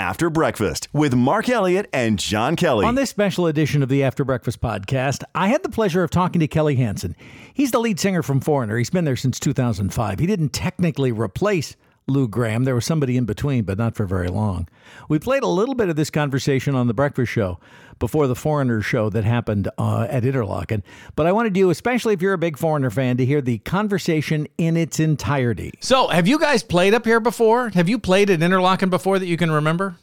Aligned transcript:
After 0.00 0.30
Breakfast 0.30 0.88
with 0.94 1.14
Mark 1.14 1.50
Elliott 1.50 1.86
and 1.92 2.18
John 2.18 2.56
Kelly. 2.56 2.86
On 2.86 2.94
this 2.94 3.10
special 3.10 3.46
edition 3.46 3.82
of 3.82 3.90
the 3.90 4.02
After 4.02 4.24
Breakfast 4.24 4.58
podcast, 4.62 5.24
I 5.34 5.48
had 5.48 5.62
the 5.62 5.68
pleasure 5.68 6.02
of 6.02 6.08
talking 6.08 6.40
to 6.40 6.48
Kelly 6.48 6.76
Hansen. 6.76 7.14
He's 7.52 7.70
the 7.70 7.80
lead 7.80 8.00
singer 8.00 8.22
from 8.22 8.40
Foreigner. 8.40 8.78
He's 8.78 8.88
been 8.88 9.04
there 9.04 9.14
since 9.14 9.38
2005. 9.38 10.18
He 10.18 10.26
didn't 10.26 10.54
technically 10.54 11.12
replace 11.12 11.76
Lou 12.10 12.28
Gramm. 12.28 12.64
There 12.64 12.74
was 12.74 12.84
somebody 12.84 13.16
in 13.16 13.24
between, 13.24 13.64
but 13.64 13.78
not 13.78 13.94
for 13.94 14.04
very 14.04 14.28
long. 14.28 14.68
We 15.08 15.18
played 15.18 15.42
a 15.42 15.48
little 15.48 15.74
bit 15.74 15.88
of 15.88 15.96
this 15.96 16.10
conversation 16.10 16.74
on 16.74 16.86
The 16.86 16.94
Breakfast 16.94 17.32
Show 17.32 17.58
before 17.98 18.26
the 18.26 18.34
Foreigner 18.34 18.82
show 18.82 19.10
that 19.10 19.24
happened 19.24 19.68
uh, 19.78 20.06
at 20.10 20.24
Interlochen. 20.24 20.82
But 21.14 21.26
I 21.26 21.32
wanted 21.32 21.56
you, 21.56 21.70
especially 21.70 22.14
if 22.14 22.22
you're 22.22 22.32
a 22.32 22.38
big 22.38 22.58
Foreigner 22.58 22.90
fan, 22.90 23.16
to 23.18 23.24
hear 23.24 23.40
the 23.40 23.58
conversation 23.58 24.48
in 24.58 24.76
its 24.76 24.98
entirety. 24.98 25.72
So, 25.80 26.08
have 26.08 26.26
you 26.26 26.38
guys 26.38 26.62
played 26.62 26.94
up 26.94 27.04
here 27.04 27.20
before? 27.20 27.68
Have 27.70 27.88
you 27.88 27.98
played 27.98 28.30
at 28.30 28.40
Interlochen 28.40 28.90
before 28.90 29.18
that 29.18 29.26
you 29.26 29.36
can 29.36 29.50
remember? 29.50 29.96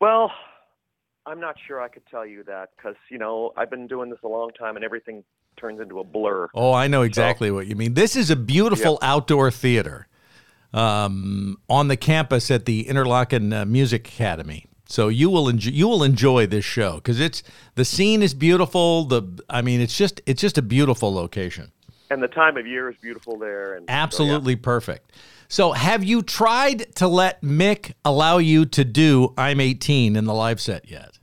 Well, 0.00 0.30
I'm 1.26 1.40
not 1.40 1.56
sure 1.66 1.80
I 1.82 1.88
could 1.88 2.06
tell 2.10 2.24
you 2.24 2.42
that 2.44 2.70
because, 2.76 2.96
you 3.10 3.18
know, 3.18 3.52
I've 3.56 3.70
been 3.70 3.86
doing 3.86 4.08
this 4.08 4.20
a 4.24 4.28
long 4.28 4.50
time 4.58 4.76
and 4.76 4.84
everything 4.84 5.24
turns 5.58 5.80
into 5.80 6.00
a 6.00 6.04
blur. 6.04 6.48
Oh, 6.54 6.72
I 6.72 6.86
know 6.86 7.02
exactly 7.02 7.48
so, 7.48 7.54
what 7.54 7.66
you 7.66 7.76
mean. 7.76 7.94
This 7.94 8.16
is 8.16 8.30
a 8.30 8.36
beautiful 8.36 8.92
yep. 8.92 9.10
outdoor 9.10 9.50
theater 9.50 10.07
um, 10.72 11.58
on 11.68 11.88
the 11.88 11.96
campus 11.96 12.50
at 12.50 12.64
the 12.64 12.84
Interlochen 12.84 13.62
uh, 13.62 13.64
Music 13.64 14.08
Academy. 14.08 14.66
So 14.86 15.08
you 15.08 15.28
will 15.28 15.48
enjoy 15.48 15.70
you 15.72 15.86
will 15.86 16.02
enjoy 16.02 16.46
this 16.46 16.64
show 16.64 16.94
because 16.94 17.20
it's 17.20 17.42
the 17.74 17.84
scene 17.84 18.22
is 18.22 18.32
beautiful. 18.32 19.04
The 19.04 19.22
I 19.50 19.60
mean 19.60 19.80
it's 19.80 19.96
just 19.96 20.22
it's 20.24 20.40
just 20.40 20.56
a 20.56 20.62
beautiful 20.62 21.12
location. 21.12 21.72
And 22.10 22.22
the 22.22 22.28
time 22.28 22.56
of 22.56 22.66
year 22.66 22.88
is 22.88 22.96
beautiful 22.96 23.36
there. 23.36 23.74
And 23.74 23.84
absolutely 23.88 24.54
so, 24.54 24.58
yeah. 24.58 24.64
perfect. 24.64 25.12
So 25.48 25.72
have 25.72 26.04
you 26.04 26.22
tried 26.22 26.94
to 26.96 27.06
let 27.06 27.42
Mick 27.42 27.92
allow 28.02 28.38
you 28.38 28.64
to 28.66 28.84
do 28.84 29.34
"I'm 29.36 29.60
18" 29.60 30.16
in 30.16 30.24
the 30.24 30.34
live 30.34 30.60
set 30.60 30.90
yet? 30.90 31.17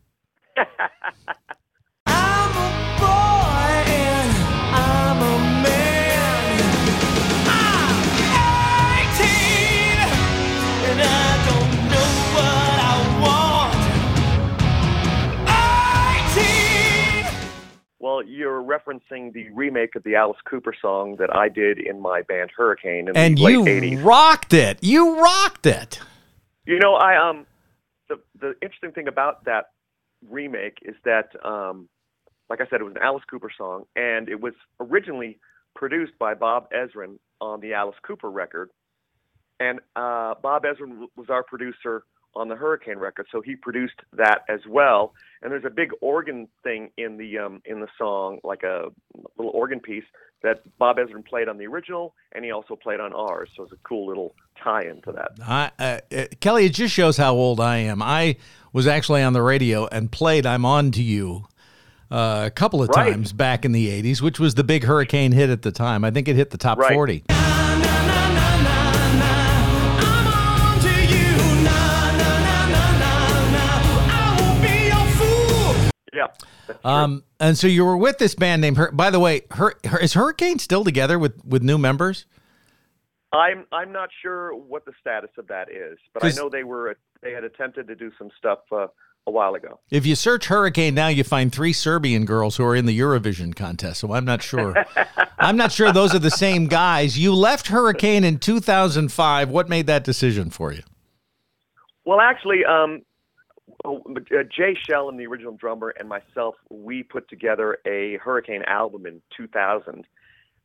Well, 18.16 18.26
you're 18.26 18.64
referencing 18.64 19.34
the 19.34 19.50
remake 19.50 19.96
of 19.98 20.04
the 20.04 20.16
Alice 20.16 20.38
Cooper 20.50 20.74
song 20.82 21.18
that 21.20 21.36
I 21.36 21.50
did 21.50 21.80
in 21.80 22.00
my 22.00 22.22
band 22.22 22.50
Hurricane 22.56 23.10
in 23.10 23.18
and 23.18 23.38
the 23.38 23.44
late 23.44 23.58
80s. 23.58 23.78
And 23.78 23.92
you 23.92 24.00
rocked 24.08 24.54
it. 24.54 24.80
You 24.82 25.20
rocked 25.22 25.66
it. 25.66 26.00
You 26.66 26.80
know, 26.80 26.94
I 26.94 27.18
um 27.18 27.46
the 28.08 28.22
the 28.40 28.54
interesting 28.62 28.94
thing 28.94 29.10
about 29.10 29.44
that 29.44 29.72
remake 30.30 30.78
is 30.84 30.96
that 31.04 31.28
um 31.46 31.90
like 32.50 32.62
I 32.62 32.68
said 32.70 32.80
it 32.80 32.86
was 32.86 32.96
an 32.96 33.02
Alice 33.02 33.24
Cooper 33.30 33.52
song 33.58 33.84
and 33.98 34.30
it 34.30 34.40
was 34.40 34.54
originally 34.80 35.38
produced 35.76 36.18
by 36.18 36.36
Bob 36.36 36.70
Ezrin 36.72 37.18
on 37.42 37.60
the 37.60 37.74
Alice 37.74 37.98
Cooper 38.08 38.32
record. 38.32 38.70
And 39.60 39.80
uh 39.98 40.36
Bob 40.42 40.64
Ezrin 40.64 41.08
was 41.18 41.30
our 41.30 41.44
producer 41.44 42.06
on 42.36 42.50
the 42.50 42.56
Hurricane 42.56 42.98
record, 42.98 43.28
so 43.32 43.42
he 43.42 43.56
produced 43.56 44.02
that 44.14 44.40
as 44.50 44.60
well. 44.68 45.14
And 45.42 45.52
there's 45.52 45.66
a 45.66 45.70
big 45.70 45.92
organ 46.02 46.48
thing 46.64 46.90
in 46.98 47.18
the 47.18 47.38
um, 47.38 47.62
in 47.66 47.80
the 47.80 47.88
song, 47.98 48.40
like 48.44 48.64
a 48.64 48.88
little 49.38 49.52
organ 49.54 49.80
piece 49.80 50.04
that 50.44 50.62
Bob 50.78 50.98
Ezrin 50.98 51.26
played 51.26 51.48
on 51.48 51.58
the 51.58 51.66
original, 51.66 52.14
and 52.34 52.46
he 52.46 52.52
also 52.52 52.76
played 52.76 53.00
on 53.00 53.14
ours. 53.14 53.50
So 53.56 53.64
it's 53.64 53.72
a 53.72 53.78
cool 53.84 54.08
little 54.08 54.36
tie-in 54.64 55.02
to 55.04 55.12
that. 55.14 55.32
I, 55.42 55.72
uh, 56.14 56.26
Kelly, 56.40 56.66
it 56.66 56.74
just 56.74 56.94
shows 56.94 57.18
how 57.18 57.34
old 57.34 57.60
I 57.60 57.78
am. 57.78 58.02
I 58.02 58.38
was 58.74 58.88
actually 58.88 59.24
on 59.24 59.34
the 59.34 59.42
radio 59.42 59.88
and 59.88 60.12
played 60.12 60.46
"I'm 60.46 60.66
On 60.66 60.92
to 60.92 61.04
You." 61.04 61.46
Uh, 62.12 62.44
a 62.46 62.52
couple 62.52 62.84
of 62.84 62.90
right. 62.90 63.12
times 63.12 63.34
back 63.34 63.66
in 63.66 63.72
the 63.72 63.90
80s, 63.90 64.22
which 64.22 64.40
was 64.40 64.54
the 64.54 64.64
big 64.64 64.84
hurricane 64.84 65.32
hit 65.32 65.50
at 65.50 65.64
the 65.64 65.72
time. 65.72 66.06
I 66.06 66.12
think 66.12 66.28
it 66.28 66.36
hit 66.36 66.52
the 66.52 66.58
top 66.58 66.78
right. 66.78 66.94
40. 66.94 67.24
Yeah. 76.70 76.76
Um, 76.84 77.24
and 77.40 77.58
so 77.58 77.68
you 77.68 77.86
were 77.86 77.98
with 77.98 78.18
this 78.18 78.36
band 78.36 78.62
named. 78.62 78.78
Hur- 78.78 78.92
By 78.92 79.10
the 79.10 79.20
way, 79.20 79.42
Hur- 79.52 79.76
is 80.02 80.14
Hurricane 80.14 80.60
still 80.60 80.84
together 80.84 81.20
with 81.20 81.44
with 81.46 81.64
new 81.64 81.78
members? 81.78 82.26
I'm 83.34 83.66
I'm 83.72 83.92
not 83.92 84.10
sure 84.22 84.56
what 84.56 84.86
the 84.86 84.94
status 85.00 85.32
of 85.38 85.48
that 85.48 85.70
is, 85.70 85.98
but 86.14 86.24
I 86.24 86.30
know 86.32 86.50
they 86.50 86.64
were 86.64 86.98
they 87.22 87.32
had 87.32 87.44
attempted 87.44 87.88
to 87.88 87.96
do 87.96 88.12
some 88.18 88.30
stuff 88.38 88.60
uh, 88.72 88.88
a 89.28 89.32
while 89.32 89.56
ago. 89.56 89.80
If 89.90 90.06
you 90.06 90.16
search 90.16 90.46
Hurricane 90.46 90.94
now, 90.94 91.08
you 91.08 91.24
find 91.24 91.52
three 91.52 91.74
Serbian 91.74 92.26
girls 92.26 92.58
who 92.58 92.64
are 92.64 92.76
in 92.76 92.86
the 92.86 92.98
Eurovision 92.98 93.56
contest. 93.56 94.00
So 94.00 94.14
I'm 94.14 94.26
not 94.26 94.42
sure. 94.42 94.86
I'm 95.40 95.58
not 95.58 95.72
sure 95.72 95.92
those 95.92 96.16
are 96.16 96.20
the 96.20 96.32
same 96.32 96.68
guys. 96.68 97.18
You 97.18 97.34
left 97.34 97.68
Hurricane 97.68 98.24
in 98.24 98.38
2005. 98.40 99.50
What 99.50 99.70
made 99.70 99.88
that 99.88 100.04
decision 100.04 100.50
for 100.50 100.72
you? 100.72 100.84
Well, 102.06 102.22
actually, 102.22 102.64
um, 102.64 103.02
uh, 103.84 103.92
Jay 104.56 104.78
Schellen, 104.88 105.18
the 105.18 105.26
original 105.26 105.54
drummer, 105.54 105.90
and 105.90 106.08
myself, 106.08 106.56
we 106.70 107.04
put 107.04 107.30
together 107.30 107.78
a 107.86 108.18
Hurricane 108.18 108.64
album 108.68 109.06
in 109.06 109.22
2000. 109.36 110.06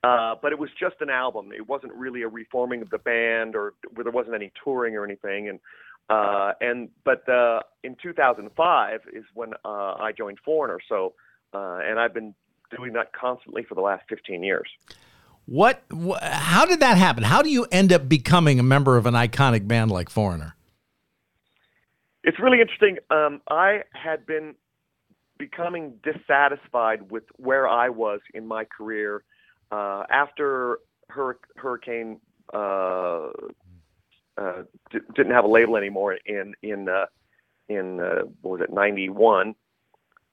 Uh, 0.03 0.35
but 0.41 0.53
it 0.53 0.59
was 0.59 0.71
just 0.79 0.97
an 1.01 1.11
album. 1.11 1.51
It 1.53 1.69
wasn't 1.69 1.93
really 1.93 2.23
a 2.23 2.29
reforming 2.29 2.81
of 2.81 2.89
the 2.91 2.99
band, 2.99 3.55
or 3.55 3.75
where 3.95 4.05
there 4.05 4.13
wasn't 4.13 4.35
any 4.35 4.51
touring 4.65 4.97
or 4.97 5.05
anything. 5.05 5.49
And 5.49 5.61
uh, 6.09 6.53
and 6.61 6.89
but 7.05 7.29
uh, 7.29 7.61
in 7.85 7.97
2005 8.03 9.01
is 9.13 9.25
when 9.35 9.53
uh, 9.65 9.95
I 9.95 10.13
joined 10.17 10.39
Foreigner. 10.45 10.79
So 10.89 11.15
uh, 11.53 11.81
and 11.85 12.01
I've 12.01 12.15
been 12.15 12.35
doing 12.75 12.95
that 12.95 13.13
constantly 13.13 13.65
for 13.65 13.75
the 13.75 13.81
last 13.81 14.05
15 14.09 14.43
years. 14.43 14.69
What? 15.47 15.83
Wh- 15.93 16.23
how 16.23 16.65
did 16.65 16.81
that 16.81 16.97
happen? 16.97 17.23
How 17.25 17.43
do 17.43 17.51
you 17.51 17.67
end 17.71 17.93
up 17.93 18.09
becoming 18.09 18.59
a 18.59 18.63
member 18.63 18.97
of 18.97 19.07
an 19.07 19.15
iconic 19.15 19.67
band 19.67 19.91
like 19.91 20.09
Foreigner? 20.09 20.55
It's 22.23 22.39
really 22.39 22.61
interesting. 22.61 22.99
Um, 23.11 23.41
I 23.49 23.83
had 23.93 24.27
been 24.27 24.55
becoming 25.39 25.95
dissatisfied 26.03 27.11
with 27.11 27.25
where 27.37 27.67
I 27.67 27.89
was 27.89 28.21
in 28.35 28.47
my 28.47 28.65
career 28.65 29.25
uh, 29.73 30.05
after 30.11 30.81
Hur- 31.09 31.41
Hurricane 31.57 32.21
uh, 32.53 33.29
uh, 34.37 34.63
d- 34.91 34.99
didn't 35.15 35.33
have 35.33 35.45
a 35.45 35.49
label 35.49 35.77
anymore 35.77 36.19
in 36.27 36.55
in 36.63 36.89
uh, 36.89 37.07
in 37.69 38.01
uh, 38.01 38.23
what 38.43 38.59
was 38.59 38.61
it 38.61 38.73
'91. 38.73 39.55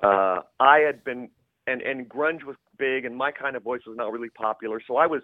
Uh, 0.04 0.42
I 0.60 0.80
had 0.80 1.04
been 1.04 1.30
and 1.68 1.82
and 1.82 2.10
grunge 2.10 2.44
was 2.44 2.58
big, 2.78 3.06
and 3.06 3.16
my 3.16 3.32
kind 3.32 3.56
of 3.56 3.64
voice 3.64 3.82
was 3.88 3.96
not 3.98 4.12
really 4.12 4.30
popular, 4.30 4.82
so 4.86 4.98
I 4.98 5.08
was 5.08 5.22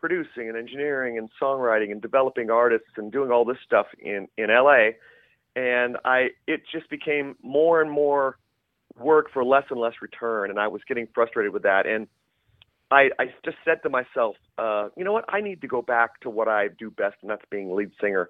producing 0.00 0.48
and 0.48 0.58
engineering 0.58 1.16
and 1.16 1.30
songwriting 1.40 1.92
and 1.92 2.02
developing 2.02 2.50
artists 2.50 2.88
and 2.96 3.12
doing 3.12 3.30
all 3.30 3.44
this 3.44 3.58
stuff 3.64 3.86
in 3.98 4.28
in 4.36 4.48
LA 4.48 4.90
and 5.56 5.96
I 6.04 6.28
it 6.46 6.62
just 6.70 6.88
became 6.90 7.36
more 7.42 7.80
and 7.80 7.90
more 7.90 8.38
work 8.98 9.26
for 9.32 9.44
less 9.44 9.64
and 9.70 9.80
less 9.80 9.94
return, 10.00 10.50
and 10.50 10.58
I 10.58 10.68
was 10.68 10.82
getting 10.86 11.08
frustrated 11.14 11.52
with 11.52 11.62
that. 11.62 11.86
And 11.86 12.06
I, 12.90 13.08
I 13.18 13.26
just 13.44 13.56
said 13.64 13.82
to 13.84 13.88
myself, 13.88 14.36
uh, 14.58 14.88
you 14.96 15.04
know 15.04 15.12
what? 15.12 15.24
I 15.28 15.40
need 15.40 15.62
to 15.62 15.66
go 15.66 15.80
back 15.80 16.20
to 16.20 16.30
what 16.30 16.48
I 16.48 16.68
do 16.68 16.90
best, 16.90 17.16
and 17.22 17.30
that's 17.30 17.44
being 17.50 17.74
lead 17.74 17.90
singer. 18.00 18.28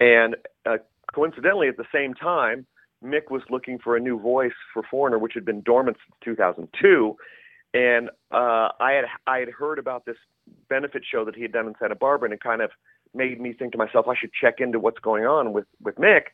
And 0.00 0.36
uh, 0.66 0.78
coincidentally, 1.14 1.68
at 1.68 1.76
the 1.76 1.86
same 1.94 2.14
time, 2.14 2.66
Mick 3.04 3.30
was 3.30 3.42
looking 3.50 3.78
for 3.78 3.96
a 3.96 4.00
new 4.00 4.18
voice 4.18 4.52
for 4.74 4.82
Foreigner, 4.90 5.18
which 5.18 5.34
had 5.34 5.44
been 5.44 5.60
dormant 5.62 5.96
since 6.04 6.16
2002. 6.36 7.16
And 7.74 8.10
uh, 8.30 8.68
I 8.80 8.92
had 8.92 9.04
I 9.26 9.38
had 9.38 9.48
heard 9.48 9.78
about 9.78 10.04
this 10.04 10.16
benefit 10.68 11.02
show 11.10 11.24
that 11.24 11.34
he 11.34 11.42
had 11.42 11.52
done 11.52 11.66
in 11.66 11.74
Santa 11.80 11.94
Barbara, 11.94 12.26
and 12.26 12.34
it 12.34 12.42
kind 12.42 12.60
of 12.60 12.70
made 13.14 13.40
me 13.40 13.52
think 13.52 13.72
to 13.72 13.78
myself, 13.78 14.06
I 14.08 14.14
should 14.18 14.30
check 14.38 14.54
into 14.58 14.78
what's 14.78 14.98
going 14.98 15.24
on 15.24 15.52
with 15.52 15.66
with 15.80 15.94
Mick. 15.96 16.24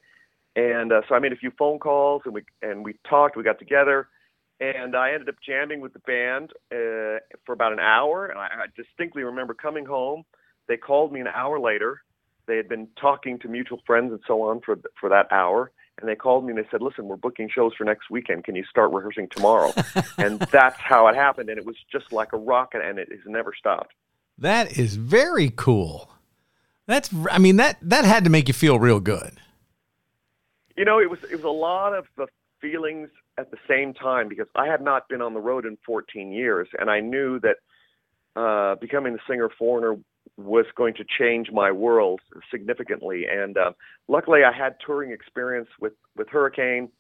And 0.59 0.93
uh, 0.93 1.03
so 1.09 1.15
I 1.15 1.21
made 1.21 1.33
a 1.33 1.37
few 1.37 1.53
phone 1.57 1.79
calls, 1.79 2.23
and 2.25 2.35
we 2.35 2.43
and 2.63 2.85
we 2.85 2.97
talked. 3.09 3.37
We 3.37 3.45
got 3.45 3.61
together, 3.61 4.09
and 4.59 4.97
I 4.97 5.13
ended 5.13 5.29
up 5.29 5.37
jamming 5.47 5.81
with 5.81 5.93
the 5.93 6.01
band 6.01 6.51
uh, 6.73 7.23
for 7.47 7.53
about 7.53 7.73
an 7.73 7.79
hour. 7.79 8.27
And 8.27 8.41
I, 8.41 8.47
I 8.47 8.67
distinctly 8.77 9.23
remember 9.23 9.55
coming 9.55 9.87
home. 9.87 10.25
They 10.67 10.77
called 10.77 11.13
me 11.13 11.21
an 11.21 11.29
hour 11.29 11.61
later. 11.61 12.03
They 12.49 12.57
had 12.57 12.69
been 12.69 12.89
talking 13.01 13.39
to 13.41 13.49
mutual 13.49 13.81
friends 13.87 14.11
and 14.11 14.21
so 14.27 14.43
on 14.43 14.61
for 14.61 14.77
for 14.99 15.09
that 15.09 15.31
hour. 15.31 15.71
And 16.01 16.09
they 16.09 16.17
called 16.17 16.45
me 16.45 16.51
and 16.51 16.59
they 16.59 16.69
said, 16.73 16.83
"Listen, 16.83 17.07
we're 17.07 17.15
booking 17.15 17.49
shows 17.49 17.73
for 17.79 17.85
next 17.85 18.11
weekend. 18.11 18.43
Can 18.43 18.57
you 18.57 18.65
start 18.69 18.91
rehearsing 18.91 19.29
tomorrow?" 19.31 19.73
and 20.19 20.41
that's 20.41 20.81
how 20.81 21.07
it 21.07 21.15
happened. 21.15 21.51
And 21.51 21.59
it 21.59 21.67
was 21.67 21.77
just 21.93 22.13
like 22.13 22.33
a 22.33 22.37
rocket, 22.37 22.83
and 22.83 22.99
it 22.99 23.13
has 23.13 23.21
never 23.27 23.53
stopped. 23.57 23.95
That 24.37 24.77
is 24.77 24.97
very 24.97 25.53
cool. 25.55 26.11
That's, 26.87 27.11
I 27.31 27.39
mean, 27.39 27.57
that 27.57 27.77
that 27.81 28.05
had 28.05 28.25
to 28.25 28.31
make 28.31 28.49
you 28.49 28.55
feel 28.55 28.81
real 28.81 28.99
good. 28.99 29.39
You 30.79 30.85
know, 30.85 31.01
it 31.01 31.11
was 31.11 31.19
it 31.25 31.35
was 31.35 31.45
a 31.45 31.49
lot 31.49 31.93
of 31.93 32.07
the 32.17 32.29
feelings 32.61 33.09
at 33.37 33.51
the 33.51 33.57
same 33.69 33.93
time 33.93 34.29
because 34.29 34.47
I 34.55 34.67
had 34.67 34.81
not 34.81 35.09
been 35.09 35.21
on 35.21 35.35
the 35.35 35.41
road 35.41 35.67
in 35.67 35.77
14 35.85 36.31
years, 36.31 36.69
and 36.79 36.89
I 36.89 37.01
knew 37.01 37.41
that 37.41 37.57
uh, 38.41 38.77
becoming 38.77 39.15
the 39.15 39.19
singer 39.29 39.51
foreigner 39.59 39.97
was 40.37 40.67
going 40.77 40.95
to 40.95 41.05
change 41.19 41.51
my 41.51 41.73
world 41.73 42.21
significantly. 42.49 43.27
And 43.29 43.59
uh, 43.59 43.73
luckily, 44.07 44.45
I 44.45 44.57
had 44.57 44.77
touring 44.87 45.11
experience 45.11 45.69
with 45.81 45.95
with 46.17 46.29
Hurricane, 46.29 46.91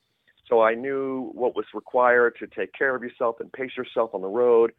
so 0.49 0.61
I 0.61 0.75
knew 0.75 1.31
what 1.35 1.55
was 1.55 1.67
required 1.73 2.35
to 2.41 2.49
take 2.49 2.73
care 2.73 2.97
of 2.97 3.05
yourself 3.05 3.37
and 3.39 3.53
pace 3.53 3.77
yourself 3.77 4.11
on 4.13 4.23
the 4.23 4.27
road, 4.27 4.73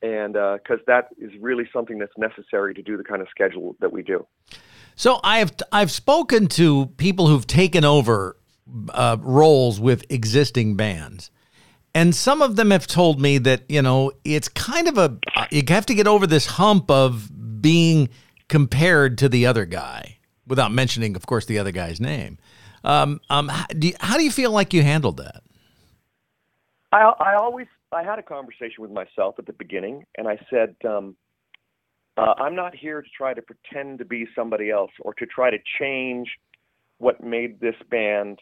and 0.00 0.34
because 0.34 0.78
uh, 0.78 0.86
that 0.86 1.08
is 1.18 1.32
really 1.40 1.68
something 1.72 1.98
that's 1.98 2.16
necessary 2.16 2.72
to 2.74 2.82
do 2.82 2.96
the 2.96 3.02
kind 3.02 3.20
of 3.20 3.26
schedule 3.30 3.74
that 3.80 3.90
we 3.90 4.04
do. 4.04 4.24
So 4.94 5.18
I've 5.24 5.50
I've 5.72 5.90
spoken 5.90 6.46
to 6.48 6.86
people 6.98 7.26
who've 7.26 7.48
taken 7.48 7.84
over 7.84 8.36
uh, 8.90 9.16
roles 9.20 9.80
with 9.80 10.04
existing 10.10 10.76
bands. 10.76 11.30
And 11.94 12.14
some 12.14 12.42
of 12.42 12.56
them 12.56 12.70
have 12.70 12.86
told 12.86 13.20
me 13.20 13.38
that, 13.38 13.62
you 13.68 13.80
know, 13.80 14.12
it's 14.24 14.48
kind 14.48 14.88
of 14.88 14.98
a, 14.98 15.16
you 15.50 15.62
have 15.68 15.86
to 15.86 15.94
get 15.94 16.08
over 16.08 16.26
this 16.26 16.46
hump 16.46 16.90
of 16.90 17.62
being 17.62 18.08
compared 18.48 19.16
to 19.18 19.28
the 19.28 19.46
other 19.46 19.64
guy 19.64 20.18
without 20.46 20.72
mentioning, 20.72 21.14
of 21.14 21.26
course, 21.26 21.46
the 21.46 21.58
other 21.58 21.70
guy's 21.70 22.00
name. 22.00 22.38
Um, 22.82 23.20
um, 23.30 23.48
how, 23.48 23.66
do 23.66 23.88
you, 23.88 23.94
how 24.00 24.16
do 24.16 24.24
you 24.24 24.30
feel 24.30 24.50
like 24.50 24.74
you 24.74 24.82
handled 24.82 25.18
that? 25.18 25.42
I, 26.92 27.12
I 27.18 27.34
always 27.36 27.66
I 27.92 28.02
had 28.02 28.18
a 28.18 28.22
conversation 28.22 28.82
with 28.82 28.90
myself 28.90 29.36
at 29.38 29.46
the 29.46 29.52
beginning, 29.52 30.04
and 30.18 30.26
I 30.28 30.38
said, 30.50 30.74
um, 30.86 31.16
uh, 32.16 32.34
I'm 32.38 32.54
not 32.54 32.74
here 32.74 33.02
to 33.02 33.08
try 33.16 33.34
to 33.34 33.42
pretend 33.42 33.98
to 33.98 34.04
be 34.04 34.26
somebody 34.34 34.70
else 34.70 34.90
or 35.00 35.14
to 35.14 35.26
try 35.26 35.50
to 35.50 35.58
change 35.78 36.28
what 36.98 37.22
made 37.22 37.60
this 37.60 37.74
band 37.90 38.38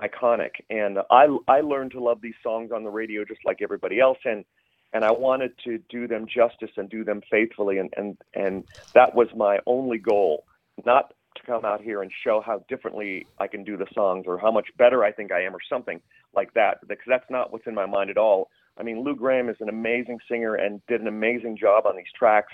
iconic. 0.00 0.50
And 0.70 0.98
I 1.10 1.26
I 1.48 1.60
learned 1.60 1.92
to 1.92 2.00
love 2.00 2.20
these 2.20 2.34
songs 2.42 2.70
on 2.72 2.84
the 2.84 2.90
radio 2.90 3.24
just 3.24 3.40
like 3.44 3.62
everybody 3.62 4.00
else, 4.00 4.18
and 4.24 4.44
and 4.92 5.04
I 5.04 5.10
wanted 5.10 5.52
to 5.64 5.78
do 5.88 6.06
them 6.06 6.26
justice 6.26 6.70
and 6.76 6.88
do 6.88 7.04
them 7.04 7.20
faithfully, 7.30 7.78
and 7.78 7.92
and 7.96 8.16
and 8.34 8.64
that 8.94 9.14
was 9.14 9.28
my 9.36 9.58
only 9.66 9.98
goal, 9.98 10.44
not 10.84 11.14
to 11.36 11.42
come 11.46 11.64
out 11.64 11.82
here 11.82 12.02
and 12.02 12.12
show 12.22 12.40
how 12.40 12.64
differently 12.68 13.26
I 13.40 13.48
can 13.48 13.64
do 13.64 13.76
the 13.76 13.86
songs 13.92 14.24
or 14.28 14.38
how 14.38 14.52
much 14.52 14.68
better 14.78 15.02
I 15.02 15.10
think 15.10 15.32
I 15.32 15.42
am 15.42 15.54
or 15.54 15.58
something 15.68 16.00
like 16.32 16.54
that, 16.54 16.86
because 16.86 17.04
that's 17.08 17.28
not 17.28 17.52
what's 17.52 17.66
in 17.66 17.74
my 17.74 17.86
mind 17.86 18.10
at 18.10 18.16
all. 18.16 18.50
I 18.78 18.82
mean, 18.84 19.02
Lou 19.02 19.16
Gramm 19.16 19.48
is 19.48 19.56
an 19.60 19.68
amazing 19.68 20.18
singer 20.28 20.54
and 20.54 20.80
did 20.86 21.00
an 21.00 21.08
amazing 21.08 21.56
job 21.56 21.86
on 21.86 21.96
these 21.96 22.12
tracks, 22.16 22.52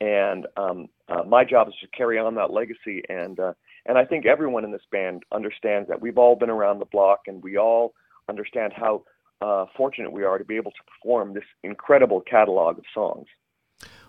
and 0.00 0.46
um, 0.56 0.88
uh, 1.08 1.22
my 1.22 1.44
job 1.44 1.68
is 1.68 1.74
to 1.82 1.88
carry 1.88 2.18
on 2.18 2.34
that 2.34 2.50
legacy. 2.50 3.02
And 3.08 3.38
uh, 3.38 3.52
and 3.88 3.98
I 3.98 4.04
think 4.04 4.26
everyone 4.26 4.64
in 4.64 4.72
this 4.72 4.82
band 4.90 5.22
understands 5.32 5.88
that 5.88 6.00
we've 6.00 6.18
all 6.18 6.36
been 6.36 6.50
around 6.50 6.78
the 6.78 6.86
block, 6.86 7.20
and 7.26 7.42
we 7.42 7.56
all 7.56 7.94
understand 8.28 8.72
how 8.74 9.04
uh, 9.40 9.66
fortunate 9.76 10.12
we 10.12 10.24
are 10.24 10.38
to 10.38 10.44
be 10.44 10.56
able 10.56 10.70
to 10.72 10.82
perform 10.86 11.34
this 11.34 11.44
incredible 11.62 12.20
catalog 12.20 12.78
of 12.78 12.84
songs. 12.94 13.26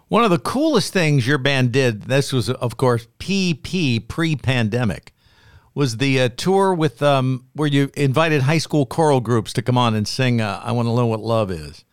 One 0.07 0.23
of 0.23 0.31
the 0.31 0.39
coolest 0.39 0.93
things 0.93 1.27
your 1.27 1.37
band 1.37 1.73
did, 1.73 2.03
this 2.03 2.31
was, 2.31 2.49
of 2.49 2.77
course, 2.77 3.07
PP 3.19 4.07
pre 4.07 4.35
pandemic, 4.37 5.13
was 5.75 5.97
the 5.97 6.21
uh, 6.21 6.29
tour 6.29 6.73
with 6.73 7.03
um, 7.03 7.45
where 7.53 7.67
you 7.67 7.91
invited 7.95 8.43
high 8.43 8.57
school 8.57 8.85
choral 8.85 9.19
groups 9.19 9.51
to 9.53 9.61
come 9.61 9.77
on 9.77 9.95
and 9.95 10.07
sing 10.07 10.39
uh, 10.39 10.61
I 10.63 10.71
Want 10.71 10.87
to 10.87 10.95
Know 10.95 11.07
What 11.07 11.19
Love 11.19 11.51
Is. 11.51 11.83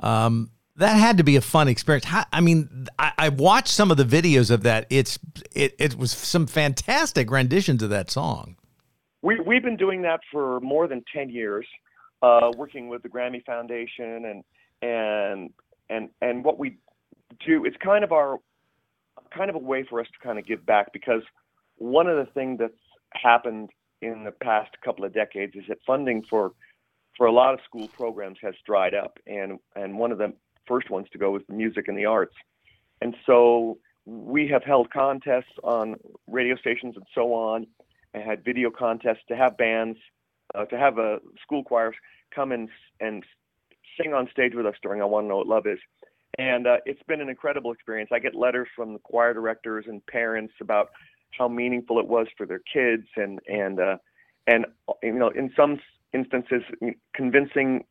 Um, 0.00 0.50
that 0.76 0.94
had 0.94 1.16
to 1.18 1.24
be 1.24 1.36
a 1.36 1.40
fun 1.40 1.68
experience. 1.68 2.04
How, 2.04 2.24
I 2.32 2.40
mean, 2.40 2.86
I, 2.98 3.12
I, 3.18 3.28
watched 3.30 3.68
some 3.68 3.90
of 3.90 3.96
the 3.96 4.04
videos 4.04 4.50
of 4.50 4.62
that. 4.64 4.86
It's 4.90 5.18
it, 5.52 5.74
it 5.78 5.96
was 5.96 6.12
some 6.12 6.46
fantastic 6.46 7.30
renditions 7.30 7.82
of 7.82 7.90
that 7.90 8.10
song. 8.10 8.56
We 9.22 9.40
we've 9.40 9.62
been 9.62 9.76
doing 9.76 10.02
that 10.02 10.20
for 10.30 10.60
more 10.60 10.86
than 10.86 11.02
ten 11.14 11.30
years 11.30 11.66
uh, 12.22 12.50
working 12.56 12.88
with 12.88 13.02
the 13.02 13.08
Grammy 13.08 13.44
Foundation 13.44 14.24
and 14.26 14.44
and 14.82 15.50
and 15.88 16.10
and 16.20 16.44
what 16.44 16.58
we 16.58 16.76
do. 17.44 17.64
It's 17.64 17.76
kind 17.82 18.04
of 18.04 18.12
our 18.12 18.38
kind 19.34 19.50
of 19.50 19.56
a 19.56 19.60
way 19.60 19.84
for 19.88 20.00
us 20.00 20.06
to 20.06 20.26
kind 20.26 20.38
of 20.38 20.46
give 20.46 20.64
back 20.64 20.92
because 20.92 21.22
one 21.76 22.06
of 22.06 22.16
the 22.16 22.30
things 22.32 22.58
that's 22.58 22.72
happened 23.12 23.70
in 24.02 24.24
the 24.24 24.30
past 24.30 24.70
couple 24.84 25.04
of 25.04 25.12
decades 25.12 25.54
is 25.56 25.64
that 25.68 25.78
funding 25.86 26.22
for 26.22 26.52
for 27.16 27.26
a 27.26 27.32
lot 27.32 27.54
of 27.54 27.60
school 27.64 27.88
programs 27.88 28.38
has 28.42 28.54
dried 28.66 28.94
up 28.94 29.18
and 29.26 29.58
and 29.74 29.98
one 29.98 30.12
of 30.12 30.18
the 30.18 30.32
first 30.66 30.90
ones 30.90 31.06
to 31.12 31.18
go 31.18 31.30
was 31.30 31.42
the 31.48 31.54
music 31.54 31.88
and 31.88 31.98
the 31.98 32.04
arts 32.04 32.34
and 33.00 33.14
so 33.26 33.78
we 34.04 34.48
have 34.48 34.62
held 34.62 34.90
contests 34.90 35.52
on 35.64 35.96
radio 36.26 36.56
stations 36.56 36.94
and 36.96 37.04
so 37.14 37.34
on 37.34 37.66
and 38.14 38.22
had 38.22 38.44
video 38.44 38.70
contests 38.70 39.24
to 39.28 39.36
have 39.36 39.56
bands 39.56 39.98
uh, 40.54 40.64
to 40.66 40.78
have 40.78 40.98
a 40.98 41.18
school 41.42 41.64
choir 41.64 41.92
come 42.34 42.52
and 42.52 42.68
and 43.00 43.24
sing 44.00 44.12
on 44.12 44.28
stage 44.30 44.54
with 44.54 44.66
us 44.66 44.74
during 44.82 45.00
I 45.00 45.04
Want 45.04 45.24
to 45.24 45.28
Know 45.28 45.36
What 45.38 45.46
Love 45.46 45.66
Is. 45.66 45.78
And 46.38 46.66
uh, 46.66 46.78
it's 46.84 47.02
been 47.04 47.20
an 47.20 47.28
incredible 47.28 47.72
experience. 47.72 48.10
I 48.12 48.18
get 48.18 48.34
letters 48.34 48.68
from 48.76 48.92
the 48.92 48.98
choir 48.98 49.32
directors 49.32 49.86
and 49.88 50.04
parents 50.06 50.52
about 50.60 50.90
how 51.36 51.48
meaningful 51.48 51.98
it 51.98 52.06
was 52.06 52.26
for 52.36 52.46
their 52.46 52.60
kids, 52.60 53.06
and 53.16 53.40
and 53.48 53.80
uh, 53.80 53.96
and 54.46 54.66
you 55.02 55.14
know, 55.14 55.28
in 55.28 55.50
some 55.56 55.80
instances, 56.12 56.62
convincing 57.14 57.84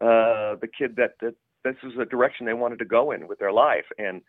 uh, 0.00 0.56
the 0.60 0.68
kid 0.78 0.96
that 0.96 1.12
that 1.20 1.34
this 1.64 1.76
was 1.82 1.94
the 1.96 2.04
direction 2.04 2.46
they 2.46 2.54
wanted 2.54 2.78
to 2.80 2.84
go 2.84 3.10
in 3.10 3.26
with 3.26 3.38
their 3.38 3.52
life, 3.52 3.86
and 3.98 4.22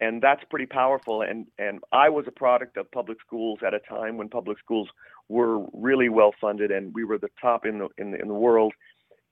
and 0.00 0.22
that's 0.22 0.42
pretty 0.50 0.66
powerful. 0.66 1.22
And 1.22 1.46
and 1.58 1.80
I 1.92 2.08
was 2.08 2.24
a 2.26 2.32
product 2.32 2.76
of 2.76 2.90
public 2.90 3.18
schools 3.24 3.60
at 3.66 3.74
a 3.74 3.80
time 3.80 4.16
when 4.16 4.28
public 4.28 4.58
schools 4.58 4.88
were 5.28 5.64
really 5.72 6.08
well 6.08 6.32
funded, 6.40 6.70
and 6.70 6.92
we 6.94 7.04
were 7.04 7.18
the 7.18 7.28
top 7.40 7.66
in 7.66 7.78
the 7.78 7.88
in 7.98 8.12
the, 8.12 8.20
in 8.20 8.28
the 8.28 8.34
world. 8.34 8.72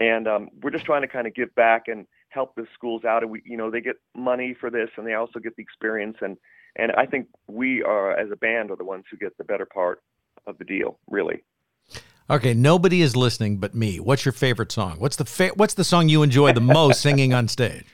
And 0.00 0.28
um, 0.28 0.48
we're 0.62 0.70
just 0.70 0.84
trying 0.84 1.02
to 1.02 1.08
kind 1.08 1.26
of 1.26 1.34
give 1.34 1.52
back 1.56 1.88
and 1.88 2.06
help 2.28 2.54
the 2.54 2.66
schools 2.72 3.04
out. 3.04 3.22
And 3.24 3.32
we, 3.32 3.42
you 3.44 3.56
know, 3.56 3.68
they 3.70 3.80
get 3.80 3.96
money 4.14 4.54
for 4.60 4.70
this, 4.70 4.90
and 4.96 5.06
they 5.06 5.14
also 5.14 5.40
get 5.40 5.56
the 5.56 5.62
experience. 5.62 6.18
And 6.20 6.36
and 6.76 6.92
I 6.92 7.06
think 7.06 7.26
we 7.48 7.82
are, 7.82 8.12
as 8.12 8.30
a 8.30 8.36
band, 8.36 8.70
are 8.70 8.76
the 8.76 8.84
ones 8.84 9.04
who 9.10 9.16
get 9.16 9.36
the 9.38 9.44
better 9.44 9.66
part 9.66 10.00
of 10.46 10.58
the 10.58 10.64
deal, 10.64 10.98
really. 11.08 11.42
Okay, 12.30 12.52
nobody 12.52 13.00
is 13.00 13.16
listening 13.16 13.56
but 13.56 13.74
me. 13.74 13.98
What's 13.98 14.26
your 14.26 14.32
favorite 14.32 14.70
song? 14.70 14.96
What's 14.98 15.16
the 15.16 15.24
fa- 15.24 15.52
What's 15.54 15.74
the 15.74 15.84
song 15.84 16.10
you 16.10 16.22
enjoy 16.22 16.52
the 16.52 16.60
most 16.60 17.00
singing 17.00 17.32
on 17.32 17.48
stage? 17.48 17.86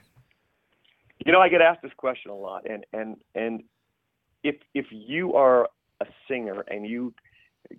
You 1.24 1.32
know, 1.32 1.40
I 1.40 1.48
get 1.48 1.60
asked 1.60 1.82
this 1.82 1.92
question 1.96 2.32
a 2.32 2.34
lot, 2.34 2.68
and 2.68 2.84
and 2.92 3.16
and 3.36 3.62
if 4.42 4.56
if 4.74 4.86
you 4.90 5.34
are 5.34 5.68
a 6.00 6.06
singer 6.28 6.64
and 6.66 6.84
you 6.84 7.14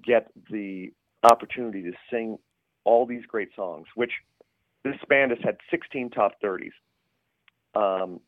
get 0.01 0.31
the 0.49 0.93
opportunity 1.23 1.81
to 1.83 1.91
sing 2.09 2.37
all 2.85 3.05
these 3.05 3.25
great 3.25 3.49
songs, 3.53 3.87
which 3.95 4.11
this 4.85 4.95
band 5.09 5.31
has 5.31 5.39
had 5.43 5.57
16 5.69 6.11
top 6.11 6.33
30s. 6.41 6.71
Um, 7.75 8.21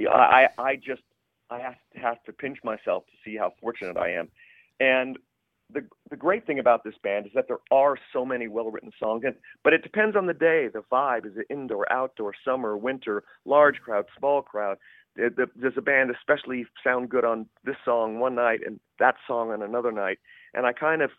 I 0.00 0.48
I 0.58 0.74
just 0.74 1.02
I 1.48 1.60
have 1.60 1.76
to, 1.94 2.00
have 2.00 2.24
to 2.24 2.32
pinch 2.32 2.58
myself 2.64 3.04
to 3.06 3.12
see 3.24 3.36
how 3.36 3.52
fortunate 3.60 3.96
I 3.96 4.14
am, 4.14 4.28
and 4.80 5.16
the 5.72 5.84
the 6.10 6.16
great 6.16 6.46
thing 6.46 6.58
about 6.58 6.84
this 6.84 6.94
band 7.02 7.26
is 7.26 7.32
that 7.34 7.46
there 7.48 7.58
are 7.70 7.96
so 8.12 8.24
many 8.24 8.48
well 8.48 8.70
written 8.70 8.90
songs, 8.98 9.22
and 9.24 9.34
but 9.62 9.72
it 9.72 9.82
depends 9.82 10.16
on 10.16 10.26
the 10.26 10.34
day, 10.34 10.68
the 10.68 10.82
vibe. 10.90 11.26
Is 11.26 11.36
it 11.36 11.46
indoor, 11.50 11.90
outdoor, 11.92 12.32
summer, 12.44 12.76
winter, 12.76 13.24
large 13.44 13.76
crowd, 13.80 14.06
small 14.18 14.42
crowd? 14.42 14.78
Does 15.16 15.72
a 15.76 15.82
band 15.82 16.10
especially 16.10 16.66
sound 16.84 17.10
good 17.10 17.24
on 17.24 17.46
this 17.64 17.76
song 17.84 18.20
one 18.20 18.36
night 18.36 18.60
and 18.64 18.78
that 18.98 19.16
song 19.26 19.50
on 19.50 19.62
another 19.62 19.90
night? 19.90 20.18
And 20.54 20.64
I 20.64 20.72
kind 20.72 21.02
of 21.02 21.10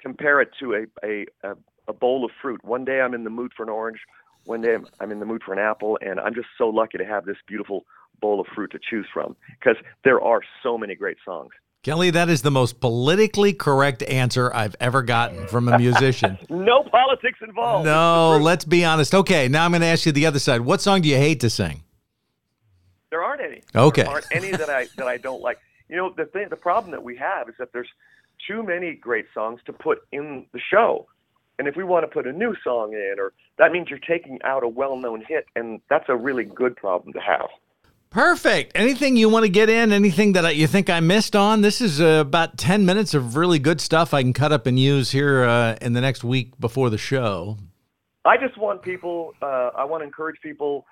compare 0.00 0.40
it 0.40 0.50
to 0.60 0.74
a 0.74 1.26
a, 1.44 1.56
a 1.88 1.92
bowl 1.92 2.24
of 2.24 2.30
fruit. 2.40 2.64
One 2.64 2.84
day 2.84 3.00
I'm 3.00 3.14
in 3.14 3.24
the 3.24 3.30
mood 3.30 3.52
for 3.56 3.62
an 3.64 3.70
orange, 3.70 4.00
one 4.44 4.60
day 4.60 4.76
I'm 5.00 5.10
in 5.10 5.20
the 5.20 5.26
mood 5.26 5.42
for 5.44 5.52
an 5.52 5.58
apple, 5.58 5.98
and 6.00 6.20
I'm 6.20 6.34
just 6.34 6.48
so 6.56 6.68
lucky 6.68 6.98
to 6.98 7.04
have 7.04 7.24
this 7.24 7.38
beautiful 7.46 7.84
bowl 8.20 8.40
of 8.40 8.46
fruit 8.54 8.70
to 8.70 8.78
choose 8.78 9.06
from 9.12 9.36
because 9.58 9.76
there 10.04 10.20
are 10.20 10.40
so 10.62 10.78
many 10.78 10.94
great 10.94 11.16
songs. 11.24 11.50
Kelly, 11.82 12.10
that 12.10 12.28
is 12.28 12.42
the 12.42 12.50
most 12.50 12.78
politically 12.78 13.54
correct 13.54 14.02
answer 14.02 14.52
I've 14.54 14.76
ever 14.80 15.02
gotten 15.02 15.46
from 15.46 15.66
a 15.66 15.78
musician. 15.78 16.36
no 16.50 16.82
politics 16.82 17.38
involved. 17.40 17.86
No, 17.86 18.36
let's 18.36 18.66
be 18.66 18.84
honest. 18.84 19.14
Okay, 19.14 19.48
now 19.48 19.64
I'm 19.64 19.70
going 19.70 19.80
to 19.80 19.86
ask 19.86 20.04
you 20.04 20.12
the 20.12 20.26
other 20.26 20.38
side. 20.38 20.60
What 20.60 20.82
song 20.82 21.00
do 21.00 21.08
you 21.08 21.16
hate 21.16 21.40
to 21.40 21.48
sing? 21.48 21.82
There 23.08 23.22
aren't 23.22 23.40
any. 23.40 23.62
Okay. 23.74 24.02
There 24.02 24.10
aren't 24.10 24.26
any 24.30 24.50
that 24.50 24.68
I 24.68 24.88
that 24.96 25.08
I 25.08 25.16
don't 25.16 25.40
like. 25.40 25.58
You 25.88 25.96
know, 25.96 26.12
the 26.14 26.26
thing, 26.26 26.48
the 26.50 26.56
problem 26.56 26.90
that 26.90 27.02
we 27.02 27.16
have 27.16 27.48
is 27.48 27.54
that 27.58 27.72
there's 27.72 27.88
too 28.46 28.62
many 28.62 28.92
great 28.92 29.24
songs 29.32 29.60
to 29.64 29.72
put 29.72 30.00
in 30.12 30.44
the 30.52 30.60
show. 30.60 31.06
And 31.58 31.66
if 31.66 31.76
we 31.76 31.84
want 31.84 32.04
to 32.04 32.08
put 32.08 32.26
a 32.26 32.32
new 32.32 32.54
song 32.62 32.92
in, 32.92 33.14
or 33.18 33.32
that 33.58 33.72
means 33.72 33.88
you're 33.88 33.98
taking 33.98 34.38
out 34.44 34.62
a 34.62 34.68
well-known 34.68 35.24
hit, 35.26 35.46
and 35.56 35.80
that's 35.88 36.06
a 36.08 36.16
really 36.16 36.44
good 36.44 36.76
problem 36.76 37.14
to 37.14 37.20
have. 37.20 37.48
Perfect. 38.10 38.72
Anything 38.74 39.16
you 39.16 39.28
want 39.28 39.44
to 39.44 39.48
get 39.48 39.68
in? 39.68 39.92
Anything 39.92 40.32
that 40.32 40.56
you 40.56 40.66
think 40.66 40.90
I 40.90 40.98
missed 40.98 41.36
on? 41.36 41.60
This 41.60 41.80
is 41.80 42.00
uh, 42.00 42.24
about 42.26 42.58
10 42.58 42.84
minutes 42.84 43.14
of 43.14 43.36
really 43.36 43.60
good 43.60 43.80
stuff 43.80 44.12
I 44.12 44.22
can 44.22 44.32
cut 44.32 44.50
up 44.50 44.66
and 44.66 44.76
use 44.76 45.12
here 45.12 45.44
uh, 45.44 45.76
in 45.80 45.92
the 45.92 46.00
next 46.00 46.24
week 46.24 46.58
before 46.58 46.90
the 46.90 46.98
show. 46.98 47.56
I 48.24 48.36
just 48.36 48.58
want 48.58 48.82
people, 48.82 49.32
uh, 49.40 49.70
I 49.76 49.84
want 49.84 50.00
to 50.00 50.06
encourage 50.06 50.40
people 50.42 50.86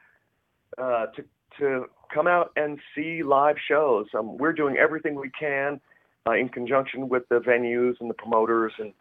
uh, 0.80 1.06
to, 1.16 1.24
to 1.58 1.86
come 2.14 2.28
out 2.28 2.52
and 2.54 2.78
see 2.94 3.24
live 3.24 3.56
shows. 3.66 4.06
Um, 4.16 4.38
we're 4.38 4.52
doing 4.52 4.76
everything 4.76 5.16
we 5.16 5.30
can 5.30 5.80
uh, 6.24 6.34
in 6.34 6.48
conjunction 6.48 7.08
with 7.08 7.28
the 7.30 7.40
venues 7.40 7.94
and 8.00 8.08
the 8.08 8.14
promoters 8.14 8.72
and 8.78 8.92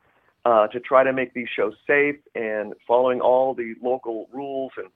uh, 0.43 0.65
to 0.69 0.79
try 0.79 1.03
to 1.03 1.13
make 1.13 1.35
these 1.35 1.49
shows 1.55 1.75
safe 1.85 2.15
and 2.33 2.73
following 2.87 3.21
all 3.21 3.53
the 3.53 3.75
local 3.79 4.27
rules 4.33 4.71
and 4.77 4.87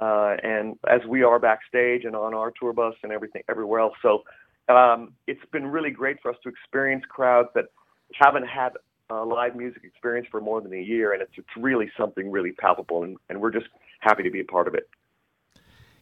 uh, 0.00 0.36
and 0.42 0.76
as 0.88 1.00
we 1.08 1.22
are 1.22 1.38
backstage 1.38 2.04
and 2.04 2.16
on 2.16 2.34
our 2.34 2.52
tour 2.58 2.72
bus 2.72 2.94
and 3.02 3.12
everything 3.12 3.42
everywhere 3.48 3.80
else. 3.80 3.94
So 4.02 4.24
um, 4.68 5.12
it's 5.26 5.44
been 5.52 5.66
really 5.66 5.90
great 5.90 6.16
for 6.22 6.30
us 6.30 6.36
to 6.42 6.48
experience 6.48 7.04
crowds 7.08 7.48
that 7.54 7.66
haven't 8.14 8.46
had 8.46 8.72
a 9.10 9.24
live 9.24 9.54
music 9.54 9.82
experience 9.84 10.26
for 10.30 10.40
more 10.40 10.60
than 10.60 10.72
a 10.72 10.80
year, 10.80 11.12
and 11.12 11.20
it's 11.20 11.32
it's 11.36 11.48
really 11.56 11.90
something 11.98 12.30
really 12.30 12.52
palpable, 12.52 13.02
and, 13.02 13.16
and 13.28 13.40
we're 13.40 13.50
just 13.50 13.66
happy 14.00 14.22
to 14.22 14.30
be 14.30 14.40
a 14.40 14.44
part 14.44 14.66
of 14.66 14.74
it. 14.74 14.88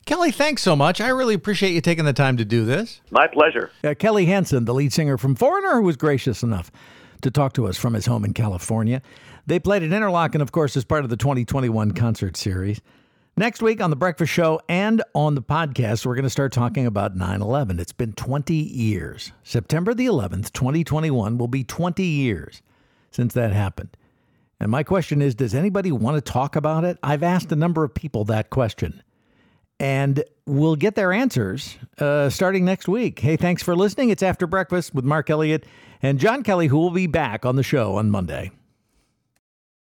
Kelly, 0.05 0.33
thanks 0.33 0.63
so 0.63 0.75
much. 0.75 1.01
I 1.01 1.09
really 1.09 1.35
appreciate 1.35 1.73
you 1.73 1.81
taking 1.81 2.05
the 2.05 2.13
time 2.13 2.37
to 2.37 2.45
do 2.45 2.65
this. 2.65 3.01
My 3.11 3.29
pleasure. 3.29 3.71
Uh, 3.85 3.95
Kelly 3.95 4.27
Hansen, 4.27 4.65
the 4.65 4.75
lead 4.75 4.93
singer 4.93 5.17
from 5.17 5.37
Foreigner, 5.37 5.77
who 5.77 5.83
was 5.83 5.97
gracious 5.97 6.43
enough 6.43 6.73
to 7.23 7.31
talk 7.31 7.53
to 7.55 7.69
us 7.69 7.79
from 7.79 7.95
his 7.95 8.07
home 8.07 8.25
in 8.25 8.35
California. 8.35 9.01
They 9.47 9.61
played 9.61 9.83
at 9.85 9.91
Interlochen, 9.91 10.41
of 10.41 10.51
course, 10.51 10.77
as 10.77 10.85
part 10.85 11.05
of 11.05 11.11
the 11.11 11.17
2021 11.17 11.93
concert 11.93 12.37
series. 12.37 12.81
Next 13.35 13.63
week 13.63 13.81
on 13.81 13.89
The 13.89 13.97
Breakfast 13.97 14.31
Show 14.31 14.61
and 14.69 15.03
on 15.15 15.35
the 15.35 15.43
podcast, 15.43 16.05
we're 16.05 16.15
going 16.15 16.25
to 16.25 16.31
start 16.31 16.53
talking 16.53 16.85
about 16.85 17.17
9 17.17 17.41
11. 17.41 17.81
It's 17.81 17.93
been 17.93 18.13
20 18.13 18.53
years. 18.53 19.33
September 19.43 19.95
the 19.95 20.05
11th, 20.05 20.53
2021, 20.53 21.39
will 21.39 21.49
be 21.49 21.65
20 21.65 22.05
years 22.05 22.61
since 23.11 23.33
that 23.33 23.53
happened. 23.53 23.97
And 24.61 24.71
my 24.71 24.83
question 24.83 25.23
is 25.23 25.35
Does 25.35 25.55
anybody 25.55 25.91
want 25.91 26.23
to 26.23 26.33
talk 26.33 26.57
about 26.57 26.85
it? 26.85 26.99
I've 27.03 27.23
asked 27.23 27.51
a 27.53 27.57
number 27.57 27.85
of 27.85 27.95
people 27.95 28.27
that 28.27 28.51
question 28.51 29.03
and 29.81 30.23
we'll 30.45 30.77
get 30.77 30.95
their 30.95 31.13
answers 31.13 31.79
uh, 31.99 32.29
starting 32.29 32.67
next 32.67 32.87
week. 32.87 33.19
Hey, 33.19 33.37
thanks 33.37 33.63
for 33.63 33.75
listening. 33.75 34.11
It's 34.11 34.23
After 34.23 34.47
Breakfast 34.47 34.95
with 34.95 35.07
Mark 35.07 35.31
Elliott 35.31 35.65
and 36.03 36.21
John 36.21 36.43
Kelly, 36.43 36.67
who 36.67 36.77
will 36.77 36.91
be 36.91 37.07
back 37.07 37.47
on 37.47 37.57
the 37.57 37.63
show 37.63 37.97
on 37.97 38.11
Monday. 38.11 38.53